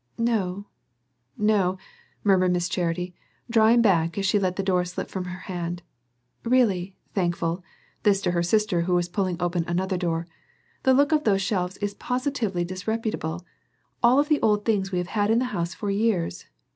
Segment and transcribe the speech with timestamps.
[0.17, 0.65] "No,
[1.37, 1.77] no,"
[2.23, 3.13] murmured Miss Charity,
[3.51, 5.83] drawing back as she let the door slip from her hand.
[6.43, 7.63] "Really, Thankful,"
[8.01, 10.25] this to her sister who was pulling open another door,
[10.81, 13.45] "the look of those shelves is positively disreputable
[14.01, 16.45] all the old things we have had in the house for years.